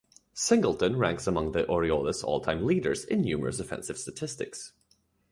Singleton 0.33 0.97
ranks 0.97 1.27
among 1.27 1.51
the 1.51 1.63
Orioles 1.67 2.23
all-time 2.23 2.65
leaders 2.65 3.05
in 3.05 3.21
numerous 3.21 3.59
offensive 3.59 3.99
statistics. 3.99 4.73